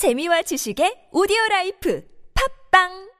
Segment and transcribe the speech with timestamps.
[0.00, 2.02] 재미와 지식의 오디오 라이프
[2.32, 3.10] 팟빵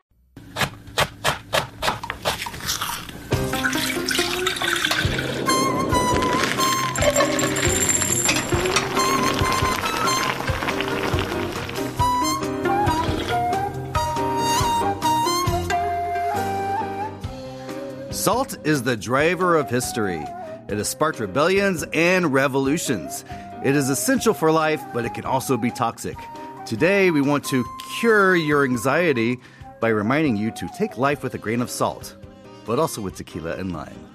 [18.11, 20.25] Salt is the driver of history.
[20.69, 23.27] It has sparked rebellions and revolutions.
[23.63, 26.17] It is essential for life, but it can also be toxic.
[26.71, 27.65] Today, we want to
[27.99, 29.41] cure your anxiety
[29.81, 32.15] by reminding you to take life with a grain of salt,
[32.65, 34.10] but also with tequila and lime.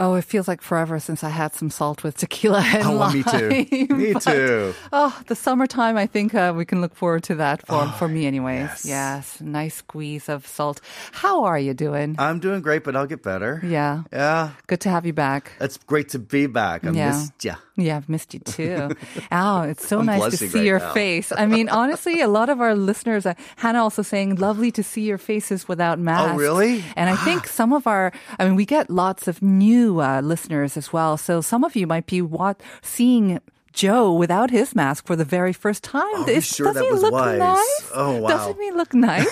[0.00, 3.18] Oh, it feels like forever since I had some salt with tequila and Oh, lime.
[3.18, 3.48] me too.
[3.94, 4.72] Me But, too.
[4.92, 8.24] Oh, the summertime, I think uh, we can look forward to that for, for me
[8.26, 8.60] anyways.
[8.60, 8.86] yes.
[8.86, 9.40] yes.
[9.42, 10.80] Nice squeeze of salt.
[11.12, 12.16] How are you doing?
[12.18, 13.60] I'm doing great, but I'll get better.
[13.62, 14.02] yeah.
[14.12, 14.52] Yeah.
[14.66, 15.52] Good to have you back.
[15.60, 16.84] It's great to be back.
[16.86, 17.10] I Yeah.
[17.12, 17.54] missed you.
[17.76, 18.90] Yeah, I've missed you too.
[19.32, 20.92] oh, it's so I'm nice to see right your now.
[20.92, 21.32] face.
[21.32, 25.02] I mean, honestly, a lot of our listeners, uh, Hannah also saying, lovely to see
[25.02, 26.32] your faces without masks.
[26.34, 26.84] Oh, really?
[26.96, 30.76] And I think some of our, I mean, we get lots of new uh, listeners
[30.76, 31.16] as well.
[31.16, 33.40] So some of you might be what, seeing
[33.72, 36.04] Joe without his mask for the very first time.
[36.26, 37.38] You Is- sure does that he was look wise?
[37.38, 37.90] nice?
[37.94, 38.28] Oh, wow.
[38.28, 39.30] Doesn't he look nice?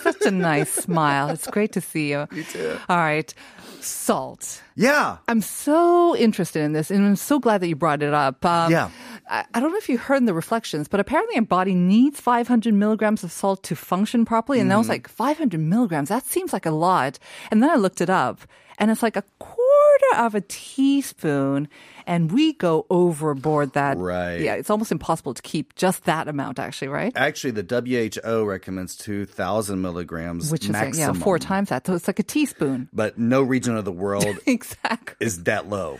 [0.00, 1.28] Such a nice smile.
[1.30, 2.26] It's great to see you.
[2.32, 2.76] Me too.
[2.88, 3.32] All right.
[3.80, 4.62] Salt.
[4.74, 5.18] Yeah.
[5.28, 8.44] I'm so interested in this, and I'm so glad that you brought it up.
[8.44, 8.90] Um, Yeah.
[9.28, 12.18] I, I don't know if you heard in the reflections, but apparently our body needs
[12.20, 14.58] 500 milligrams of salt to function properly.
[14.60, 14.78] And I Mm-hmm.
[14.78, 16.08] was like, 500 milligrams?
[16.08, 17.18] That seems like a lot.
[17.50, 18.40] And then I looked it up,
[18.78, 19.62] and it's like a quarter
[20.16, 21.68] of a teaspoon.
[22.08, 23.96] And we go overboard that.
[23.98, 24.40] Right.
[24.40, 27.12] Yeah, it's almost impossible to keep just that amount, actually, right?
[27.16, 27.64] Actually, the
[28.22, 31.16] WHO recommends 2,000 milligrams Which is maximum.
[31.16, 31.84] yeah, four times that.
[31.84, 32.88] So it's like a teaspoon.
[32.92, 35.16] But no region of the world Exactly.
[35.18, 35.98] is that low.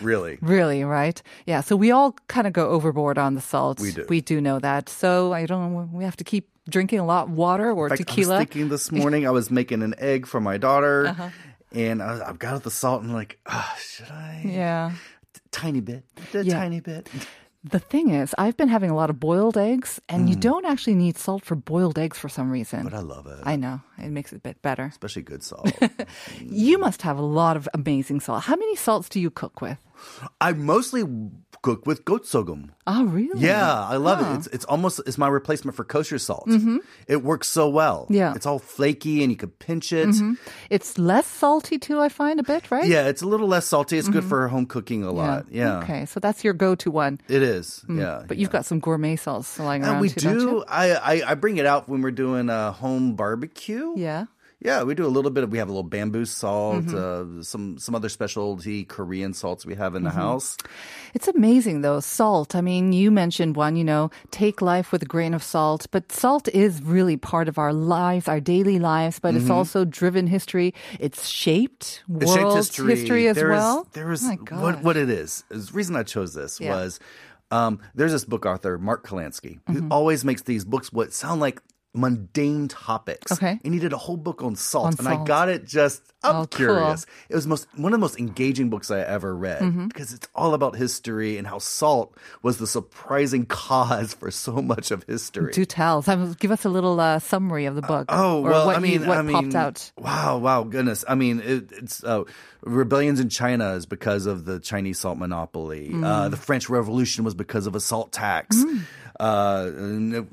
[0.00, 0.38] really.
[0.46, 1.20] Really, right?
[1.44, 1.60] Yeah.
[1.60, 3.80] So we all kind of go overboard on the salt.
[3.80, 4.06] We do.
[4.08, 4.88] We do know that.
[4.88, 5.88] So I don't know.
[5.92, 8.34] We have to keep drinking a lot of water or fact, I tequila.
[8.34, 11.30] was thinking this morning, I was making an egg for my daughter, Uh-huh.
[11.76, 14.42] And I, I've got the salt, and like, ah, should I?
[14.44, 14.92] yeah.
[15.52, 16.04] Tiny bit.
[16.34, 16.58] A Yeah.
[16.58, 17.08] tiny bit.
[17.64, 20.28] The thing is, I've been having a lot of boiled eggs, and Mm.
[20.30, 22.84] you don't actually need salt for boiled eggs for some reason.
[22.84, 23.38] But I love it.
[23.42, 23.80] I know.
[23.98, 24.84] It makes it a bit better.
[24.84, 25.70] Especially good salt.
[26.40, 28.44] You must have a lot of amazing salt.
[28.44, 29.78] How many salts do you cook with?
[30.40, 31.02] I mostly
[31.66, 32.70] cook with gotsogum.
[32.86, 33.40] Oh, really?
[33.40, 34.30] Yeah, I love Huh.
[34.32, 34.36] it.
[34.38, 36.46] It's it's almost it's my replacement for kosher salt.
[37.08, 38.04] It works so well.
[38.04, 38.14] Mm-hmm.
[38.14, 38.28] Yeah.
[38.28, 38.36] Mm-hmm.
[38.38, 40.08] it's all flaky and you can pinch it.
[40.70, 42.86] It's less salty too, I find, a bit, right?
[42.86, 43.98] Yeah, it's a little less salty.
[43.98, 45.46] It's good for home cooking a lot.
[45.50, 46.06] Yeah, Okay.
[46.06, 47.18] So that's your go to one.
[47.28, 47.84] it is.
[47.88, 50.64] Yeah, But you've got some gourmet salts lying and around we too, do.
[50.68, 53.94] I, I I bring it out when we're doing a home barbecue.
[53.96, 54.26] Yeah.
[54.58, 55.50] Yeah, we do a little bit of.
[55.52, 57.40] We have a little bamboo salt, Mm-hmm.
[57.40, 60.18] uh, some some other specialty Korean salts we have in the Mm-hmm.
[60.18, 60.56] house.
[61.12, 62.00] It's amazing though.
[62.00, 62.54] Salt.
[62.56, 66.10] I mean, you mentioned one, you know, take life with a grain of salt, but
[66.10, 70.72] salt is really part of our lives, our daily lives, but it's also driven history.
[70.98, 73.28] It's shaped world shaped history.
[73.28, 73.86] as There is- well.
[73.92, 75.44] there is My what what it is.
[75.50, 76.70] is the reason I chose this Yeah.
[76.74, 76.98] was
[77.50, 79.92] um, there's this book author Mark Kurlansky who Mm-hmm.
[79.92, 81.60] always makes these books what sound like
[81.96, 83.32] mundane topics.
[83.32, 83.58] Okay.
[83.64, 86.02] and he did a whole book on salt, On and I got it just.
[86.22, 86.46] I'm Oh, cool.
[86.48, 87.06] curious.
[87.28, 89.86] It was most one of the most engaging books I ever read Mm-hmm.
[89.88, 94.90] because it's all about history and how salt was the surprising cause for so much
[94.90, 95.52] of history.
[95.52, 96.02] Do tell.
[96.02, 98.06] So give us a little uh, summary of the book.
[98.08, 99.92] Oh or well, what I mean, you, what I mean, popped out.
[99.98, 101.04] Wow, wow, goodness.
[101.08, 102.24] I mean, it, it's uh,
[102.62, 105.90] rebellions in China is because of the Chinese salt monopoly.
[105.90, 106.04] Mm.
[106.04, 108.56] Uh, the French Revolution was because of a salt tax.
[109.18, 109.64] Uh,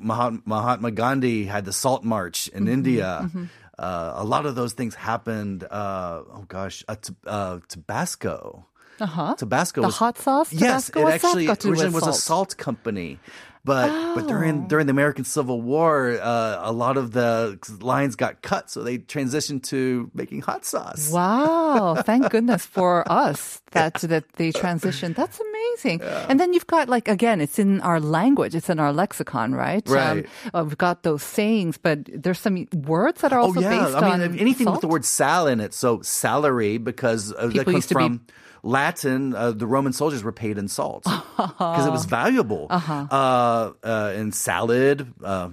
[0.02, 3.30] Mahat- Mahatma Gandhi had the Salt March in Mm-hmm, India.
[3.78, 5.64] Uh, a lot of those things happened.
[5.64, 8.66] Uh, oh gosh, uh, t- uh, Tabasco.
[9.00, 9.34] Uh huh.
[9.36, 9.80] Tabasco.
[9.80, 10.52] The was- hot sauce.
[10.52, 11.00] Yes, Tabasco?
[11.00, 13.18] it What's actually originally was a salt company.
[13.64, 14.28] But but Oh.
[14.28, 18.82] during during the American Civil War, uh, a lot of the lines got cut, so
[18.84, 21.10] they transitioned to making hot sauce.
[21.10, 21.94] Wow!
[22.04, 25.16] Thank goodness for us that that they transitioned.
[25.16, 26.02] That's amazing.
[26.28, 29.82] And then you've got like again, it's in our language, it's in our lexicon, right?
[29.88, 30.26] Right.
[30.52, 33.96] uh, we've got those sayings, but there's some words that are Oh also yeah, based
[33.96, 35.72] I mean on anything with the word sal in it.
[35.72, 38.20] So salary because uh, that comes used to be- from
[38.64, 39.34] Latin.
[39.36, 42.66] Uh, the Roman soldiers were paid in salt because it was valuable.
[42.70, 43.06] Uh-huh.
[43.10, 45.12] Uh, uh, and salad.
[45.22, 45.50] Uh,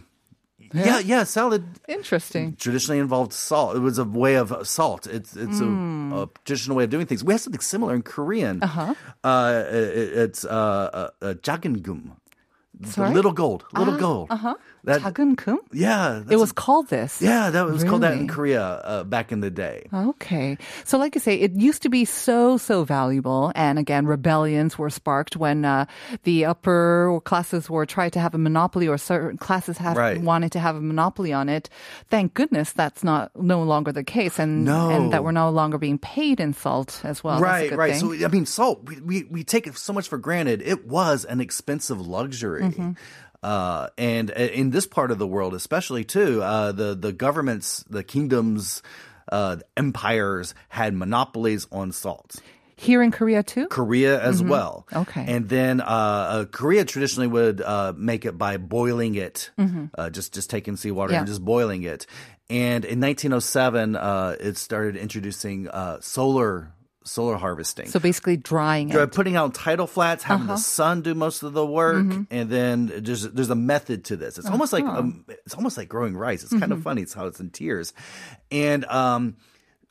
[0.74, 2.56] yeah, yeah, salad Interesting.
[2.56, 3.76] traditionally involved salt.
[3.76, 5.06] It was a way of salt.
[5.06, 6.14] It's it's Hmm.
[6.14, 7.26] a, a traditional way of doing things.
[7.26, 8.64] We have something similar in Korean.
[8.64, 8.96] Uh-huh.
[9.22, 12.12] Uh, it, it's uh, uh, uh, jagangum.
[12.86, 13.14] Sorry?
[13.14, 14.32] Little gold, little gold.
[14.32, 14.56] uh-huh.
[14.85, 15.59] That- 작은 금?
[15.73, 17.21] Yeah, It that's was a- called this.
[17.21, 18.29] yeah, that was called that in Really?
[18.31, 19.89] Korea uh, back in the day.
[19.93, 20.57] Okay.
[20.85, 23.51] So, like you say, it used to be so, so valuable.
[23.57, 25.87] And again, rebellions were sparked when uh,
[26.23, 30.21] the upper classes were trying to have a monopoly or certain classes have Right.
[30.23, 31.69] wanted to have a monopoly on it.
[32.09, 34.39] Thank goodness that's not no longer the case.
[34.39, 34.91] And, No.
[34.91, 37.41] and that we're no longer being paid in salt as well.
[37.41, 37.93] That's a right, good right.
[37.99, 38.21] thing.
[38.21, 38.87] So I mean, salt.
[38.87, 40.63] We, we we take it so much for granted.
[40.63, 42.63] It was an expensive luxury.
[42.63, 42.93] Mm-hmm.
[43.44, 47.84] Uh, and uh, in this part of the world, especially too, uh, the the governments,
[47.90, 48.84] the kingdoms,
[49.32, 52.36] uh, empires had monopolies on salt.
[52.76, 53.68] Here in Korea too?
[53.68, 54.88] Korea as well.
[54.90, 55.02] Mm-hmm.
[55.02, 55.26] Okay.
[55.28, 60.34] And then uh, uh, Korea traditionally would uh, make it by boiling it, uh, just
[60.34, 61.14] just taking seawater Mm-hmm.
[61.14, 61.20] Yeah.
[61.20, 62.08] and just boiling it.
[62.50, 67.88] And in 1907, uh, it started introducing uh, solar solar harvesting.
[67.88, 69.12] So basically drying it.
[69.12, 70.56] putting out tidal flats, having Uh-huh.
[70.56, 72.24] the sun do most of the work, Mm-hmm.
[72.30, 74.38] and then there's there's a method to this.
[74.38, 75.00] It's almost like Uh-huh.
[75.00, 76.44] um, it's almost like growing rice.
[76.44, 76.72] It's kind Mm-hmm.
[76.74, 77.02] of funny.
[77.02, 77.94] It's how it's in tears,
[78.52, 79.36] and um,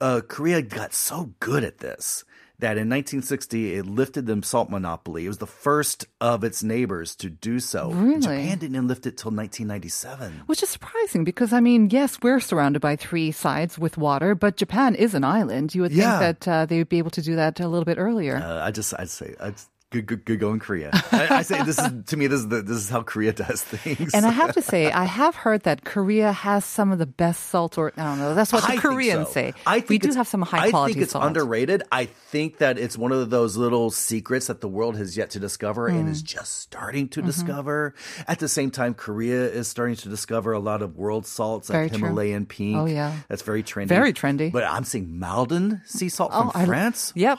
[0.00, 2.24] uh, Korea got so good at this
[2.60, 5.24] that in 1960 it lifted the salt monopoly.
[5.24, 7.90] It was the first of its neighbors to do so.
[7.90, 8.20] Really?
[8.20, 10.42] Japan didn't lift it till 1997.
[10.46, 14.56] Which is surprising because, I mean, yes, we're surrounded by three sides with water, but
[14.56, 15.74] Japan is an island.
[15.74, 16.18] You would Yeah.
[16.18, 18.36] think that uh, they would be able to do that a little bit earlier.
[18.36, 19.54] Uh, I just I'd say I'd,
[19.90, 20.90] good, good good going Korea.
[21.12, 23.62] I, I say this is to me this is the, this is how Korea does
[23.62, 24.14] things.
[24.14, 27.46] And I have to say, I have heard that Korea has some of the best
[27.50, 29.32] salt, or I don't know, that's what the I Koreans so.
[29.34, 29.54] say.
[29.66, 31.24] I we do have some high I quality think it's salt.
[31.24, 31.82] underrated.
[31.90, 35.40] I think that it's one of those little secrets that the world has yet to
[35.40, 36.10] discover and Mm.
[36.12, 37.26] is just starting to Mm-hmm.
[37.26, 37.94] discover.
[38.28, 41.84] At the same time, Korea is starting to discover a lot of world salts Very
[41.84, 42.06] like true.
[42.06, 42.76] Himalayan pink.
[42.76, 43.16] Oh, yeah.
[43.28, 43.88] that's very trendy.
[43.88, 44.52] Very trendy.
[44.52, 47.12] But I'm seeing Maldon sea salt from Oh, I- France.
[47.16, 47.38] Yep.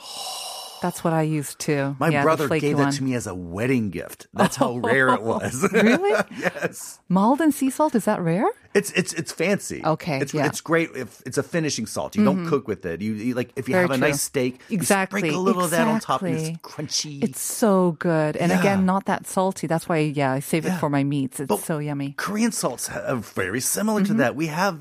[0.82, 1.96] That's what I used too.
[1.98, 2.86] My yeah, brother gave one.
[2.90, 4.26] that to me as a wedding gift.
[4.34, 5.66] That's how rare it was.
[5.72, 6.10] Really?
[6.38, 6.98] yes.
[7.08, 8.44] Maldon sea salt, is that rare?
[8.74, 9.82] It's it's it's fancy.
[9.84, 10.46] Okay, it's yeah.
[10.46, 10.90] it's great.
[10.94, 13.00] If it's a finishing salt, you don't cook with it.
[13.02, 14.08] You, you like if you Very have a true.
[14.08, 17.22] nice steak, Exactly, You sprinkle a little of that on top, and it's crunchy.
[17.22, 18.36] It's so good.
[18.36, 18.60] And Yeah.
[18.60, 19.66] again, not that salty.
[19.66, 21.38] That's why, yeah, I save it for my meats.
[21.40, 22.14] It's But so yummy.
[22.16, 24.12] Korean salts are very similar Mm-hmm.
[24.14, 24.36] to that.
[24.36, 24.80] We have,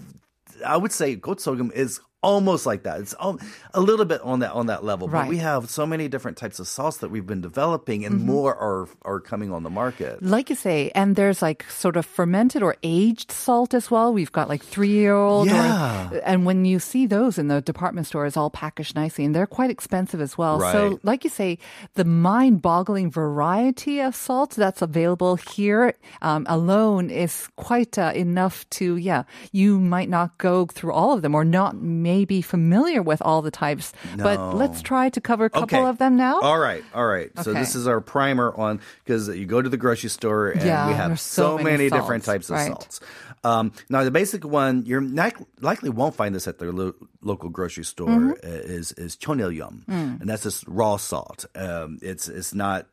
[0.66, 3.00] I would say, gotsogum is almost like that.
[3.02, 3.40] It's al-
[3.74, 5.08] a little bit on that on that level.
[5.08, 8.26] But we have so many different types of salts that we've been developing, and Mm-hmm.
[8.28, 10.22] more are are coming on the market.
[10.22, 14.14] Like you say, and there's like sort of fermented or aged salt as well.
[14.14, 15.48] We've got like three year old.
[15.48, 16.10] Yeah.
[16.24, 19.48] and when you see those in the department store, it's all packaged nicely and they're
[19.48, 20.60] quite expensive as well.
[20.60, 20.72] Right.
[20.74, 21.58] So, like you say,
[21.96, 28.70] the mind boggling variety of salt that's available here um, alone is quite uh, enough
[28.72, 31.76] to, yeah, you might not go through all of them or not
[32.12, 33.94] maybe familiar with all the types.
[34.18, 36.40] But let's try to cover a couple of them now.
[36.42, 37.32] All right, all right.
[37.44, 40.88] So this is our primer on because you go to the grocery store and Yeah,
[40.90, 42.68] we have so so, many many, different types of right.
[42.68, 43.00] salts.
[43.44, 47.50] Um, now the basic one you're not, likely won't find this at the lo- local
[47.50, 48.46] grocery store Mm-hmm.
[48.78, 50.22] is is chonelyum, Mm.
[50.22, 51.46] and that's just raw salt.
[51.56, 52.88] Um, it's it's not.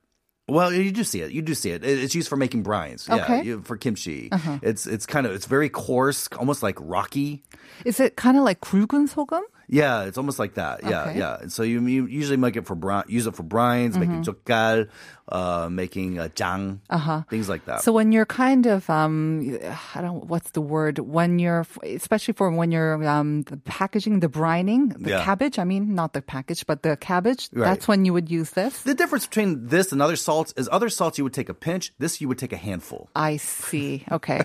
[0.47, 1.31] Well, you do see it.
[1.31, 1.83] You do see it.
[1.85, 3.07] It- It's used for making brines.
[3.07, 3.33] Yeah, Okay.
[3.39, 3.41] Uh-huh.
[3.43, 4.27] you, for kimchi.
[4.61, 7.43] It's it's kind of it's very coarse, almost like rocky.
[7.85, 9.41] Is it kind of like 굵은 소금?
[9.68, 10.80] Yeah, it's almost like that.
[10.82, 11.18] Yeah, Okay.
[11.18, 11.38] yeah.
[11.40, 14.88] And so you, you usually make it for bri- use it for brines, making 젓갈,
[15.28, 17.22] uh, making uh, jang, uh-huh.
[17.28, 17.82] things like that.
[17.82, 19.58] So when you're kind of, um,
[19.94, 20.98] I don't, what's the word?
[20.98, 25.24] When you're, especially for when you're um, the packaging, the brining, the Yeah.
[25.24, 25.58] cabbage.
[25.58, 27.50] I mean, not the package, but the cabbage.
[27.52, 27.68] Right.
[27.68, 28.82] That's when you would use this.
[28.82, 31.92] the difference between this and other salts is other salts you would take a pinch.
[31.98, 33.10] This you would take a handful.
[33.14, 34.04] I see.
[34.10, 34.40] Okay.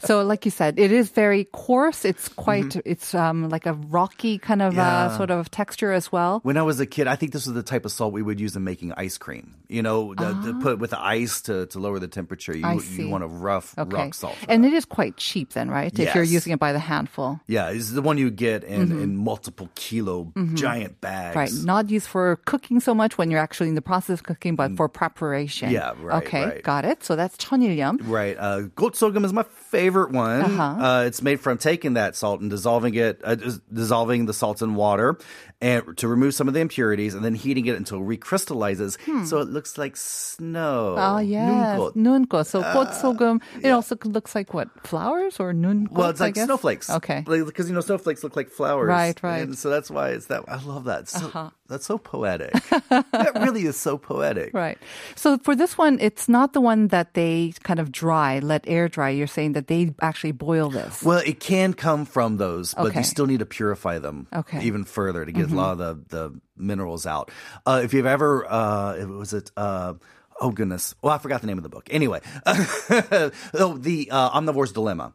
[0.00, 2.04] so like you said, it is very coarse.
[2.04, 5.11] It's quite, it's um, like a rocky kind of uh, Mm-hmm.
[5.11, 5.17] Yeah.
[5.17, 6.39] sort of texture as well.
[6.43, 8.39] When I was a kid, I think this was the type of salt we would
[8.39, 9.55] use in making ice cream.
[9.67, 12.55] You know, the, to put with the ice to, to lower the temperature.
[12.55, 12.71] You, Ah.
[12.75, 13.03] I see.
[13.03, 13.95] you want a rough Okay.
[13.95, 14.35] rock salt.
[14.35, 14.67] for And that.
[14.69, 15.91] it is quite cheap then, right?
[15.97, 16.33] If you're Yes.
[16.33, 17.39] using it by the handful.
[17.47, 21.35] yeah, it's the one you get in, in multiple kilo giant bags.
[21.35, 21.39] Mm-hmm.
[21.39, 21.65] Right.
[21.65, 24.75] Not used for cooking so much when you're actually in the process of cooking, but
[24.77, 25.69] for preparation.
[25.69, 25.73] Mm.
[25.73, 26.63] Yeah, right, Okay, right.
[26.63, 27.03] got it.
[27.03, 27.99] So that's 천일염.
[28.07, 28.37] Right.
[28.37, 30.41] Uh, gotsogum is my favorite one.
[30.41, 30.63] Uh-huh.
[30.85, 34.62] uh it's made from taking that salt and dissolving it, uh, dis- dissolving the salts
[34.62, 35.18] and water,
[35.60, 39.24] and, to remove some of the impurities, and then heating it until it recrystallizes, hmm.
[39.24, 40.96] so it looks like snow.
[40.98, 42.44] Ah, oh yeah, nunko.
[42.44, 43.40] So uh, sogum.
[43.56, 43.72] It yeah.
[43.72, 45.92] also looks like what flowers or nunko.
[45.92, 46.90] Well, it's like snowflakes.
[46.90, 48.88] Okay, because you know snowflakes look like flowers.
[48.88, 49.42] Right, right.
[49.42, 50.44] And so that's why it's that.
[50.48, 51.08] I love that.
[51.08, 51.50] So, uh-huh.
[51.68, 52.52] That's so poetic.
[52.90, 54.54] that really is so poetic.
[54.54, 54.78] Right.
[55.16, 58.88] So for this one, it's not the one that they kind of dry, let air
[58.88, 59.10] dry.
[59.10, 61.02] You're saying that they actually boil this.
[61.02, 63.00] Well, it can come from those, but okay.
[63.00, 64.62] you still need to purify them okay.
[64.62, 67.30] even further to get a lot of the, the minerals out.
[67.64, 69.94] Uh, if you've ever, uh, it was it, uh,
[70.40, 70.94] oh goodness.
[71.02, 71.88] Well, I forgot the name of the book.
[71.90, 75.12] Anyway, oh, the uh, Omnivore's Dilemma.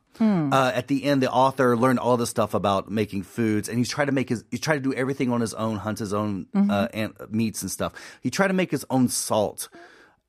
[0.53, 3.89] Uh, at the end, the author learned all this stuff about making foods, and he's
[3.89, 6.47] tried to make his he's tried to do everything on his own, hunt his own
[6.53, 7.93] uh, and meats and stuff.
[8.21, 9.69] He tried to make his own salt.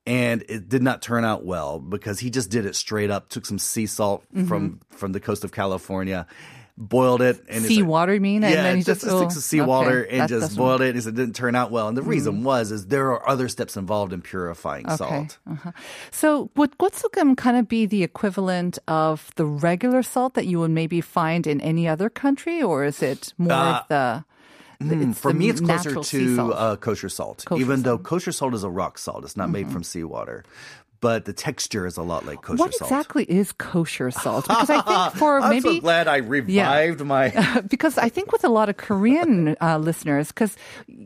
[0.05, 3.29] And it did not turn out well because he just did it straight up.
[3.29, 6.27] Took some sea salt from from the coast of California,
[6.79, 8.43] boiled it, and it's Sea like- water, you mean?
[8.45, 9.41] And yeah, then he just, just- oh, took some okay.
[9.65, 10.97] seawater and just boiled it.
[10.97, 11.87] And it didn't turn out well.
[11.89, 14.97] And the reason was is there are other steps involved in purifying Okay.
[14.97, 15.39] salt.
[15.49, 15.73] Uh-huh.
[16.11, 20.71] So would gotsogum kind of be the equivalent of the regular salt that you would
[20.71, 24.25] maybe find in any other country, or is it more of the?
[24.83, 26.53] Mm, For me, it's closer to salt?
[26.57, 27.45] uh, kosher salt.
[27.47, 30.43] Kosher even though kosher salt is a rock salt, it's not made from seawater,
[31.03, 32.91] but the texture is a lot like kosher What salt.
[32.91, 34.47] What exactly is kosher salt?
[34.53, 37.35] Because I think for I'm maybe so glad I revived my.
[37.69, 40.57] because I think with a lot of Korean uh, listeners, because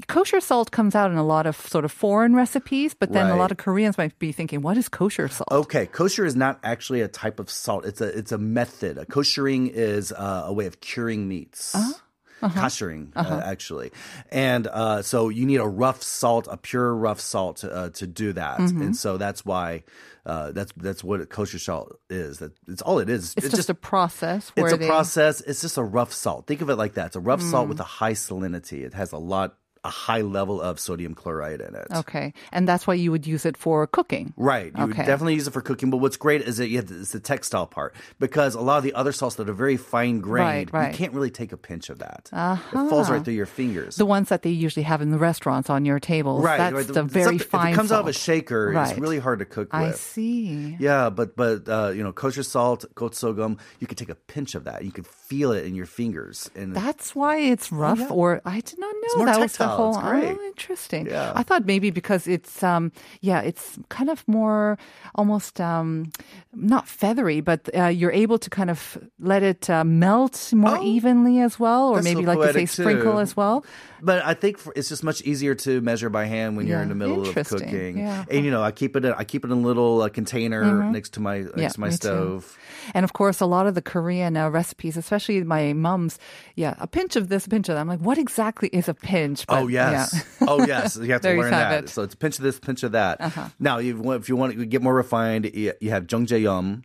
[0.06, 3.36] kosher salt comes out in a lot of sort of foreign recipes, but then a
[3.36, 7.00] lot of Koreans might be thinking, "What is kosher salt?" Okay, kosher is not actually
[7.00, 7.86] a type of salt.
[7.86, 8.98] It's a it's a method.
[8.98, 11.74] A koshering is uh, a way of curing meats.
[11.74, 11.94] Uh-huh.
[12.42, 13.92] Koshering, uh, actually,
[14.30, 18.06] and uh, so you need a rough salt, a pure rough salt to, uh, to
[18.06, 18.82] do that, Mm-hmm.
[18.82, 19.84] and so that's why
[20.26, 22.38] uh, that's that's what a kosher salt is.
[22.40, 23.32] That it's all it is.
[23.36, 25.40] it's, just, a process where it's a they process.
[25.40, 26.46] It's just a rough salt.
[26.46, 27.06] Think of it like that.
[27.06, 27.50] It's a rough Mm.
[27.50, 28.84] salt with a high salinity.
[28.84, 31.86] It has a lot, a high level of sodium chloride in it.
[32.02, 34.32] okay, and that's why you would use it for cooking.
[34.36, 34.72] Right.
[34.76, 35.90] You would definitely use it for cooking.
[35.90, 38.78] But what's great is that you have the, it's the textile part because a lot
[38.78, 40.92] of the other salts that are very fine grained, Right, right.
[40.92, 42.28] you can't really take a pinch of that.
[42.32, 43.96] It falls right through your fingers.
[43.96, 46.44] The ones that they usually have in the restaurants on your tables.
[46.44, 46.58] right.
[46.58, 46.86] That's right.
[46.86, 48.90] the very something- fine If it comes out of a shaker, Right.
[48.90, 49.96] it's really hard to cook I with.
[50.00, 50.76] see.
[50.80, 54.64] Yeah, but but uh, you know, kosher salt, gotsogum, you could take a pinch of
[54.64, 54.84] that.
[54.84, 58.08] You could feel it in your fingers, and That's why it's rough, yeah.
[58.10, 59.75] or I did not know more that was the tactile.
[59.76, 59.96] Whole.
[59.96, 61.06] Oh, interesting.
[61.06, 61.32] Yeah.
[61.34, 62.90] I thought maybe because it's um
[63.20, 64.78] yeah it's kind of more
[65.14, 66.10] almost um
[66.54, 70.82] not feathery, but uh, you're able to kind of let it uh, melt more Oh.
[70.82, 73.20] evenly as well, or maybe so like you say sprinkle too.
[73.20, 73.64] as well.
[74.02, 76.88] But I think for, it's just much easier to measure by hand when you're in
[76.88, 77.98] the middle of cooking.
[77.98, 78.24] Yeah.
[78.30, 80.84] And you know, I keep it in, I keep it in a little uh, container
[80.90, 81.96] next to my next Yeah, to my me too.
[81.96, 82.58] stove.
[82.94, 86.18] And of course, a lot of the Korean uh, recipes, especially my mom's,
[86.56, 87.80] yeah, a pinch of this, a pinch of that.
[87.80, 89.44] I'm like, what exactly is a pinch?
[89.48, 90.46] oh But, yes, yeah.
[90.48, 90.96] oh yes.
[90.96, 91.84] You have to learn have that.
[91.84, 91.88] it.
[91.90, 93.20] So it's pinch of this, pinch of that.
[93.20, 93.48] Uh-huh.
[93.58, 96.06] Now, if you want to get more refined, you, have.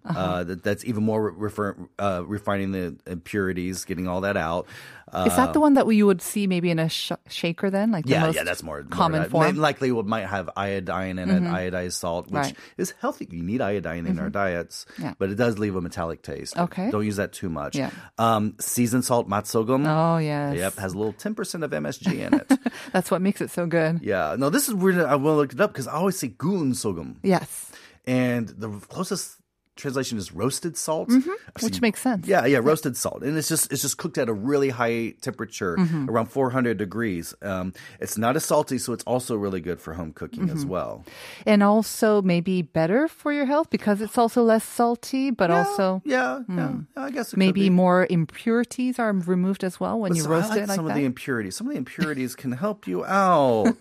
[0.06, 0.20] Uh-huh.
[0.20, 4.68] uh that, that's even more refer, uh, refining the impurities, getting all that out.
[5.14, 7.92] Uh, Is that the one that you would see maybe in a sh- shaker then?
[7.92, 9.30] Like the yeah, most yeah, that's more more common that.
[9.30, 9.46] form?
[9.46, 9.60] Mm-hmm.
[9.60, 12.54] Likely, would might have iodine in it, iodized salt, which Right.
[12.54, 12.82] Mm-hmm.
[12.82, 13.28] is healthy.
[13.30, 15.14] You need iodine in our diets, Yeah.
[15.20, 16.58] but it does leave a metallic taste.
[16.58, 16.90] Okay.
[16.92, 17.76] don't use that too much.
[17.76, 17.90] Yeah.
[18.18, 19.86] Um, seasoned salt matsogum.
[19.86, 20.56] Oh, yes.
[20.56, 22.50] Yep, has a little ten percent of MSG in it.
[22.94, 24.00] That's what makes it so good.
[24.02, 24.36] yeah.
[24.38, 24.98] No, this is weird.
[25.00, 27.72] I will look it up because I always say guun sogum, Yes.
[28.08, 29.38] and the closest
[29.76, 31.30] translation is roasted salt, Mm-hmm.
[31.62, 32.28] Which seen- makes sense.
[32.28, 35.76] Yeah, yeah, roasted salt, and it's just it's just cooked at a really high temperature,
[35.78, 36.10] Mm-hmm.
[36.10, 37.34] around 400 degrees.
[37.42, 40.58] Um, it's not as salty, so it's also really good for home cooking Mm-hmm.
[40.58, 41.06] as well.
[41.46, 46.42] And also maybe better for your health because it's also less salty, but also yeah,
[46.50, 47.70] yeah, I guess maybe be.
[47.70, 50.86] more impurities are removed as well when But you so roast like it like some
[50.86, 50.92] that.
[50.92, 51.56] of the impurities.
[51.56, 53.76] Some of the impurities can help you out.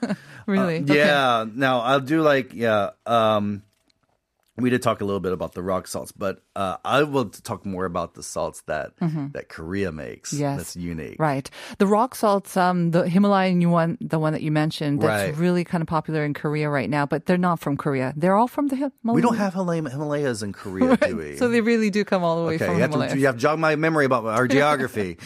[0.47, 0.79] really?
[0.79, 0.97] Uh, Okay.
[0.97, 1.45] yeah.
[1.53, 2.91] Now I'll do like yeah.
[3.07, 3.63] Um,
[4.57, 7.65] we did talk a little bit about the rock salts, but uh, I will talk
[7.65, 8.93] more about the salts that
[9.33, 10.33] that Korea makes.
[10.33, 10.41] Mm-hmm.
[10.43, 10.57] Yes.
[10.59, 11.17] that's unique.
[11.19, 11.49] Right.
[11.79, 15.37] The rock salts, um, the Himalayan one, the one that you mentioned, that's Right.
[15.37, 18.13] really kind of popular in Korea right now, but they're not from Korea.
[18.17, 19.15] They're all from the Himalayas.
[19.15, 21.37] We don't have Himalaya- Himalayas in Korea, do we?
[21.37, 23.13] So they really do come all the way okay, from you have, Himalayas.
[23.15, 25.17] to, you have to jog my memory about our geography.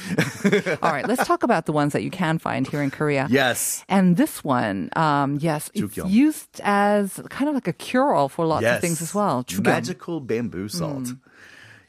[0.83, 3.26] all right, let's talk about the ones that you can find here in Korea.
[3.31, 3.85] yes.
[3.88, 8.62] And this one, um, yes, it's used as kind of like a cure-all for lots
[8.62, 8.76] yes.
[8.76, 9.24] of things as well.
[9.62, 11.12] Magical bamboo salt.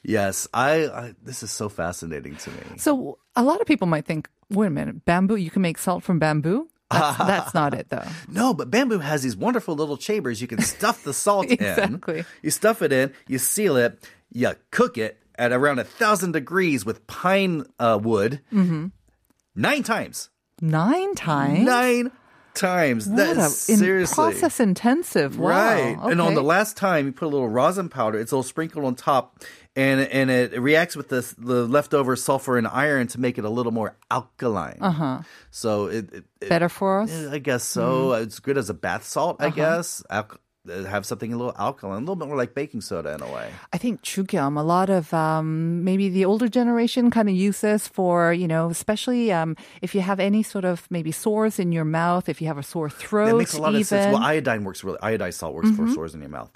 [0.04, 1.15] Yes, I, I.
[1.24, 2.58] This is so fascinating to me.
[2.77, 6.04] So a lot of people might think, wait a minute, bamboo, you can make salt
[6.04, 6.68] from bamboo?
[6.92, 8.06] That's, that's not it though.
[8.27, 12.20] No, but bamboo has these wonderful little chambers you can stuff the salt Exactly.
[12.20, 12.25] in.
[12.44, 16.86] You stuff it in, you seal it, you cook it at around a thousand degrees
[16.86, 18.88] with pine uh, wood Mm-hmm.
[19.56, 20.30] nine times.
[20.62, 21.60] Nine times?
[21.65, 22.12] Nine
[22.55, 23.07] times.
[23.07, 24.15] What That in- seriously.
[24.15, 25.38] process intensive.
[25.38, 25.50] Wow.
[25.50, 25.97] Right.
[26.12, 28.19] And on the last time, you put a little rosin powder.
[28.19, 29.43] It's a little sprinkled on top,
[29.75, 33.50] and and it reacts with the the leftover sulfur and iron to make it a
[33.50, 34.77] little more alkaline.
[34.81, 35.21] Uh huh.
[35.51, 37.12] So it, it, Better for us?
[37.27, 38.09] I guess so.
[38.09, 38.24] Mm-hmm.
[38.24, 39.47] It's good as a bath salt, Uh-huh.
[39.47, 40.03] I guess.
[40.09, 40.29] Al-
[40.67, 43.50] have something a little alkaline, a little bit more like baking soda in a way.
[43.74, 47.88] I think chugyum, a lot of um, maybe the older generation kind of use this
[47.88, 51.86] for, you know, especially um, if you have any sort of maybe sores in your
[51.86, 53.27] mouth, if you have a sore throat.
[53.27, 53.81] That makes a lot even.
[53.81, 54.13] of sense.
[54.13, 54.98] Well, iodine works really.
[55.00, 55.88] Iodized salt works Mm-hmm.
[55.88, 56.51] for sores in your mouth.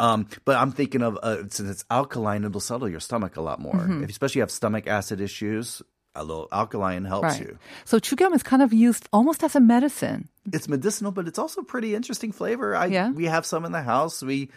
[0.00, 3.60] Um, but I'm thinking of uh, since it's alkaline, it'll settle your stomach a lot
[3.60, 3.74] more.
[3.74, 4.04] Mm-hmm.
[4.04, 5.80] If especially you have stomach acid issues,
[6.14, 7.40] a little alkaline helps Right.
[7.40, 7.58] you.
[7.84, 10.28] So chugyum is kind of used almost as a medicine.
[10.52, 12.74] It's medicinal, but it's also pretty interesting flavor.
[12.76, 13.10] I Yeah.
[13.10, 14.22] we have some in the house.
[14.22, 14.50] We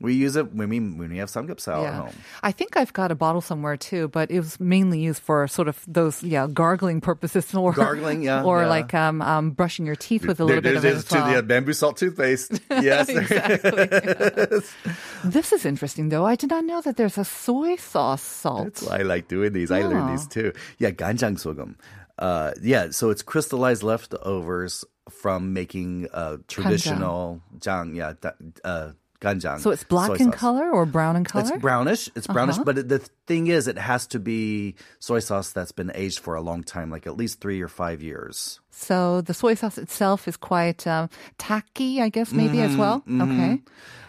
[0.00, 2.14] we use it when we when we have samgyeopsal at home.
[2.42, 5.68] I think I've got a bottle somewhere too, but it was mainly used for sort
[5.68, 8.68] of those, yeah, gargling purposes or Gargling, yeah, or yeah.
[8.68, 11.34] like um, um, brushing your teeth with a little bit of it as to well.
[11.36, 12.60] the bamboo salt toothpaste.
[12.80, 14.60] Yes, exactly.
[15.24, 16.24] This is interesting, though.
[16.24, 18.64] I did not know that there's a soy sauce salt.
[18.64, 19.70] That's why I like doing these.
[19.70, 20.52] I learned these too.
[20.78, 21.74] Yeah, ganjang sogum.
[22.18, 27.94] Uh, yeah, so it's crystallized leftovers from making uh, traditional jang.
[27.94, 28.14] Yeah,
[28.64, 29.60] uh, ganjang.
[29.60, 30.40] So it's black in sauce.
[30.40, 31.44] color or brown in color?
[31.44, 31.54] Uh-huh.
[31.54, 32.10] It's brownish.
[32.14, 35.92] It's brownish, but it, the thing is, it has to be soy sauce that's been
[35.94, 38.60] aged for a long time, like at least three or five years.
[38.70, 43.02] So the soy sauce itself is quite um, tacky, I guess, maybe as well.
[43.08, 43.60] Okay.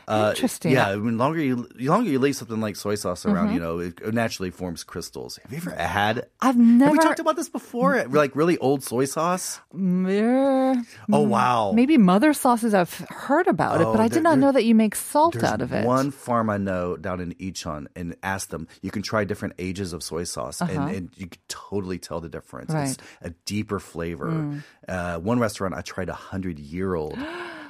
[0.07, 0.71] Uh, Interesting.
[0.73, 3.53] Yeah, I mean, longer you the longer you leave something like soy sauce around, Mm-hmm.
[3.55, 5.39] you know, it, it naturally forms crystals.
[5.41, 6.27] Have you ever had?
[6.41, 6.91] I've Have never.
[6.91, 8.03] we talked about this before?
[8.09, 9.61] Like really old soy sauce?
[9.71, 11.71] Mer- Oh wow!
[11.73, 14.75] Maybe mother sauces I've heard about it, Oh, but I did not know that you
[14.75, 15.85] make salt out of it.
[15.85, 19.93] one farm I know down in Ichon, and ask them, you can try different ages
[19.93, 22.73] of soy sauce and, and you can totally tell the difference.
[22.73, 22.81] It's Uh-huh.
[22.81, 22.97] Right.
[23.23, 23.27] Mm.
[23.27, 24.50] a deeper flavor.
[24.87, 27.17] Uh, one restaurant, I tried a hundred year old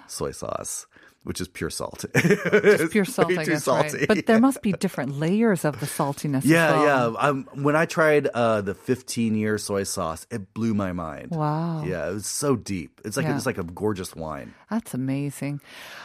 [0.07, 0.87] soy sauce,
[1.23, 2.03] which is pure salt.
[2.15, 3.97] Just pure salt, I too guess, salty.
[3.99, 4.07] right?
[4.07, 6.41] But there must be different layers of the saltiness.
[6.43, 7.13] yeah, well.
[7.13, 7.19] yeah.
[7.29, 11.31] Um, when I tried uh, the 15 year soy sauce, it blew my mind.
[11.31, 11.83] Wow.
[11.85, 12.99] Yeah, it was so deep.
[13.05, 13.35] It's like Yeah.
[13.35, 14.53] it's like a gorgeous wine.
[14.69, 15.61] That's amazing.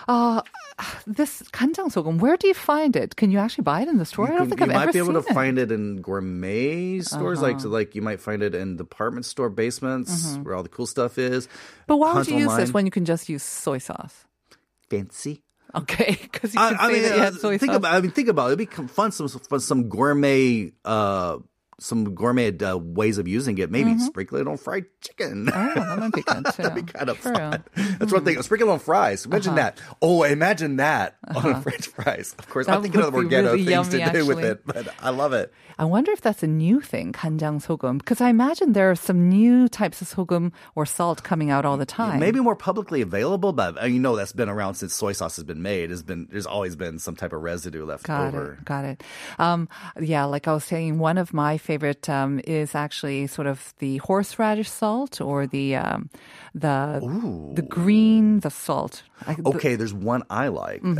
[0.07, 0.43] Uh,
[1.07, 3.17] this kanjang sogum, where do you find it?
[3.17, 4.31] Can you actually buy it in the store?
[4.31, 5.05] I don't think I've ever seen it.
[5.05, 5.35] You might be able to it.
[5.35, 7.63] find it in gourmet stores, like Uh-huh.
[7.63, 11.17] so like you might find it in department store basements where all the cool stuff
[11.17, 11.47] is.
[11.47, 11.83] Mm-hmm.
[11.87, 14.25] But why would you use this when you can just use soy sauce?
[14.91, 15.43] Fancy?
[15.75, 17.77] Okay, because you I, I mean, that you had soy think sauce.
[17.77, 17.95] about.
[17.95, 18.61] I mean, think about it.
[18.61, 20.73] It'd be fun some some gourmet.
[20.85, 21.39] Uh,
[21.79, 23.71] some gourmet uh, ways of using it.
[23.71, 25.47] Maybe sprinkle it on fried chicken.
[25.47, 25.79] Mm-hmm.
[25.79, 26.63] Oh, that might be good too.
[26.63, 27.35] That'd be kind of True.
[27.35, 27.65] fun.
[27.99, 28.41] That's one thing.
[28.43, 29.27] Sprinkle it on fries.
[29.27, 29.79] Imagine that.
[30.01, 32.35] Oh, imagine that on a French fries.
[32.39, 32.77] Of course, Uh-huh.
[32.77, 34.89] That I'm thinking of the more ghetto really things to yummy, do with it, but
[35.03, 35.53] I love it.
[35.79, 39.29] I wonder if that's a new thing, kanjang sogum, because I imagine there are some
[39.29, 42.19] new types of sogum or salt coming out all the time.
[42.19, 45.45] Maybe more publicly available, but uh, you know that's been around since soy sauce has
[45.45, 45.91] been made.
[45.91, 48.55] Has been there's always been some type of residue left Got over.
[48.55, 48.65] it.
[48.65, 49.03] Got it.
[49.39, 49.69] Um,
[50.01, 53.99] yeah, like I was saying, one of my favorite um, is actually sort of the
[54.09, 56.01] horseradish salt or the um,
[56.55, 56.77] the
[57.59, 59.03] the green the salt.
[59.27, 60.83] I, Okay, there's one I like.
[60.83, 60.99] Mm-hmm.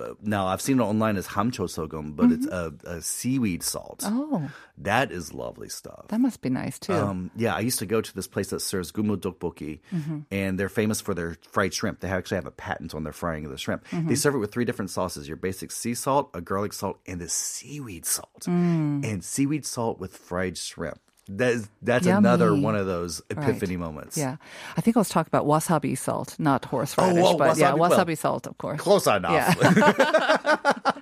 [0.00, 4.00] Uh, now I've seen it online as hamcho sogum, but it's a, a seaweed salt.
[4.00, 4.34] Mm-hmm.
[4.34, 6.06] oh, That is lovely stuff.
[6.08, 6.92] that must be nice too.
[6.94, 10.20] Um, yeah, I used to go to this place that serves gumu dokboki, Mm-hmm.
[10.30, 12.00] and they're famous for their fried shrimp.
[12.00, 13.84] They actually have a patent on their frying of the shrimp.
[13.88, 14.08] Mm-hmm.
[14.08, 17.20] They serve it with three different sauces: your basic sea salt, a garlic salt, and
[17.20, 18.42] the seaweed salt.
[18.46, 19.04] Mm.
[19.04, 21.00] And seaweed salt with fried shrimp.
[21.36, 24.16] That is, that's another one of those epiphany moments.
[24.18, 24.36] yeah,
[24.76, 28.16] I think I was talking about wasabi salt, not horseradish, oh, but yeah, wasabi, well,
[28.16, 28.80] salt, of course.
[28.80, 29.32] Close enough.
[29.32, 29.54] Yeah.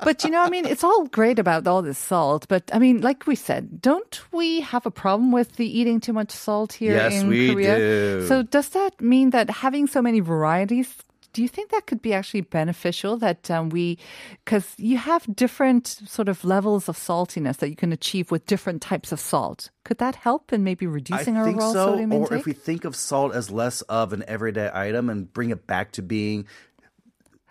[0.04, 3.00] but you know, I mean, it's all great about all this salt, but I mean,
[3.00, 6.94] like we said, don't we have a problem with the eating too much salt here
[6.94, 7.76] Yes, in we Korea?
[7.76, 8.26] do.
[8.28, 10.94] So does that mean that having so many varieties?
[11.36, 13.18] Do you think that could be actually beneficial?
[13.18, 13.98] That um, we,
[14.42, 18.80] because you have different sort of levels of saltiness that you can achieve with different
[18.80, 19.68] types of salt.
[19.84, 21.86] Could that help in maybe I reducing our think overall so.
[21.88, 25.50] sodium Or if we think of salt as less of an everyday item and bring
[25.50, 26.46] it back to being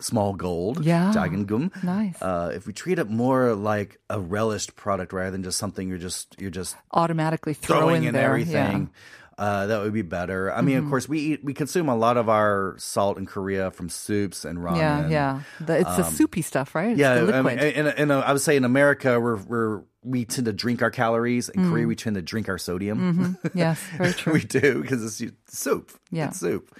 [0.00, 1.12] small gold, Yeah.
[1.46, 1.70] gum.
[1.84, 2.20] Nice.
[2.20, 5.96] Uh, if we treat it more like a relished product rather than just something you're
[5.98, 8.90] just you're just Automatically throw throwing in in there, everything.
[9.38, 10.50] Uh, that would be better.
[10.50, 10.66] I Mm-hmm.
[10.66, 13.90] mean, of course, we eat, we consume a lot of our salt in Korea from
[13.90, 14.78] soups and ramen.
[14.78, 15.40] Yeah, yeah.
[15.60, 16.92] The, it's the soupy stuff, right?
[16.92, 17.44] It's Yeah, the I liquid.
[17.58, 20.90] mean, in, in, I would say in America, we're we're we tend to drink our
[20.90, 21.48] calories.
[21.50, 23.36] In Korea, we tend to drink our sodium.
[23.54, 24.16] yes, very Mm.
[24.16, 24.32] true.
[24.34, 25.20] we do because it's
[25.54, 25.90] soup.
[26.10, 26.28] Yeah.
[26.28, 26.72] it's soup.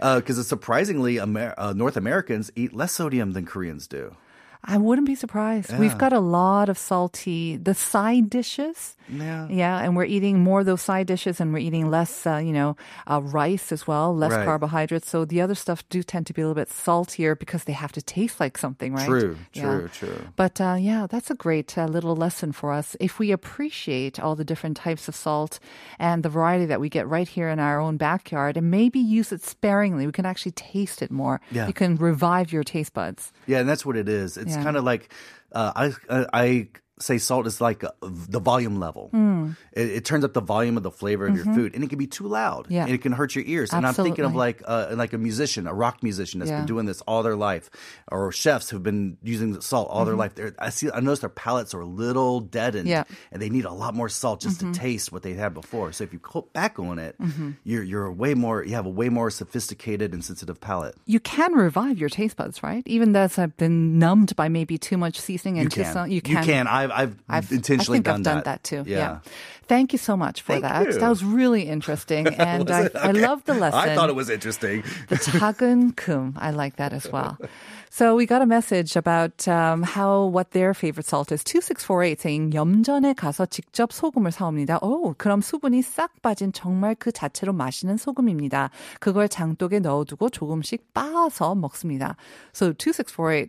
[0.00, 4.16] Because it's surprisingly, Amer- uh, North Americans eat less sodium than Koreans do.
[4.62, 5.76] I wouldn't be surprised.
[5.78, 8.94] We've got a lot of salty, the side dishes.
[9.08, 9.48] Yeah.
[9.48, 12.52] Yeah, and we're eating more of those side dishes and we're eating less, uh, you
[12.52, 12.76] know,
[13.10, 14.44] uh, rice as well, less Right.
[14.44, 15.08] carbohydrates.
[15.08, 17.90] So the other stuff do tend to be a little bit saltier because they have
[17.92, 19.08] to taste like something, right?
[19.08, 19.62] True, Yeah.
[19.62, 20.20] true, true.
[20.36, 22.94] But uh, yeah, that's a great uh, little lesson for us.
[23.00, 25.58] If we appreciate all the different types of salt
[25.98, 29.32] and the variety that we get right here in our own backyard and maybe use
[29.32, 31.40] it sparingly, we can actually taste it more.
[31.50, 31.66] Yeah.
[31.66, 33.32] You can revive your taste buds.
[33.46, 34.36] Yeah, and that's what it is.
[34.36, 34.62] It's Yeah.
[34.62, 35.12] kind of like
[35.52, 36.68] uh, I, I I
[37.00, 39.08] say salt is like the volume level.
[39.10, 39.52] Hmm.
[39.72, 41.98] It, it turns up the volume of the flavor of your food, and it can
[41.98, 42.64] be too loud.
[42.64, 42.72] Mm-hmm.
[42.74, 42.84] Yeah.
[42.84, 43.72] and it can hurt your ears.
[43.72, 46.58] And I'm thinking of like uh, like a musician, a rock musician that's Yeah.
[46.58, 47.70] been doing this all their life,
[48.10, 50.34] or chefs who've been using salt all their life.
[50.34, 50.90] They're, I see.
[50.92, 52.88] I notice their palates are a little deadened, Mm-hmm.
[52.90, 53.02] Yeah.
[53.04, 53.32] Mm-hmm.
[53.32, 55.92] and they need a lot more salt just to taste what they had before.
[55.92, 57.16] So if you cut back on it,
[57.64, 58.64] you're you're way more.
[58.64, 60.94] You have a way more sophisticated and sensitive palate.
[61.06, 62.82] You can revive your taste buds, right?
[62.86, 65.92] Even those have been numbed by maybe too much seasoning and You too can.
[65.92, 66.08] salt.
[66.08, 66.44] You You can.
[66.44, 66.66] can.
[66.89, 68.83] I've, I've, I've intentionally I think done I've done that, too.
[68.85, 69.19] Yeah.
[69.67, 70.85] Thank you so much for Thank that.
[70.85, 70.99] you.
[70.99, 73.79] That was really interesting, and I, I love the lesson.
[73.79, 74.83] I thought it was interesting.
[75.09, 76.33] the 작은 금.
[76.37, 77.37] I like that as well.
[77.89, 81.43] So we got a message about um, how what their favorite salt is.
[81.43, 84.79] 2648 saying 염전에 가서 직접 소금을 사옵니다.
[84.83, 88.69] 오, 그럼 수분이 싹 빠진 정말 그 자체로 마시는 소금입니다.
[88.99, 92.17] 그걸 장독에 넣어두고 조금씩 빻아서 먹습니다.
[92.53, 93.47] So 2648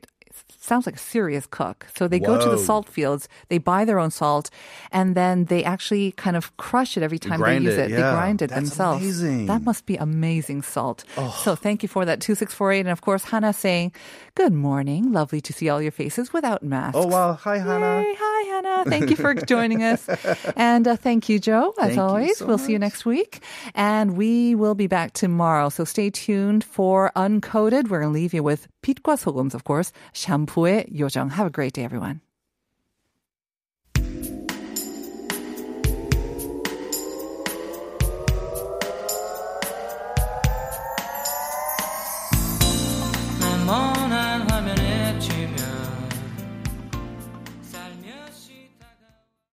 [0.60, 1.88] sounds like a serious cook.
[1.96, 4.50] So they go to the salt fields, they buy their own salt,
[4.92, 7.96] and then they actually kind of crush it every time they grind use it, it.
[7.96, 9.04] They grind it That's themselves.
[9.04, 9.46] amazing.
[9.48, 11.04] That must be amazing salt.
[11.44, 12.80] So thank you for that 2648.
[12.82, 13.94] And of course, Hannah saying,
[14.36, 15.12] Good morning.
[15.12, 16.98] Lovely to see all your faces without masks.
[16.98, 17.34] Oh, wow.
[17.34, 18.02] Hi, Hannah.
[18.02, 18.16] Yay.
[18.18, 18.85] Hi, Hannah.
[18.87, 20.09] Thank you for joining us.
[20.57, 22.39] And uh, thank you, Joe, as Thank you always.
[22.39, 22.87] so we'll see you much.
[22.93, 23.43] next week.
[23.75, 25.69] And we will be back tomorrow.
[25.69, 27.89] So stay tuned for Uncoded.
[27.89, 29.93] We're going to leave you with 빛과 소금's, of course.
[30.15, 31.31] 샴푸의 요정.
[31.33, 32.21] Have a great day, everyone.